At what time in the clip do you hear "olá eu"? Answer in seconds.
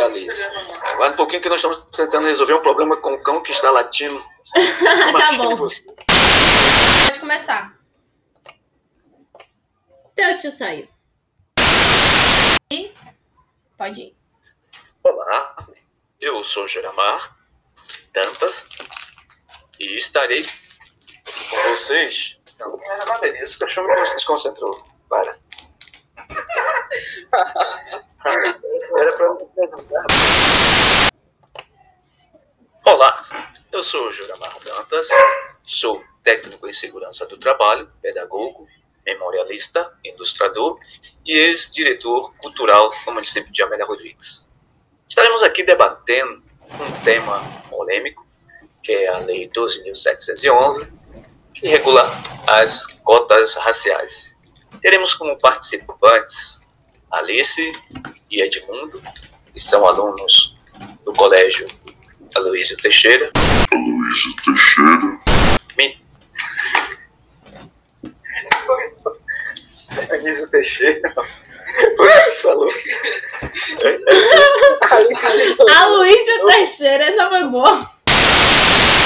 15.02-16.44, 32.84-33.82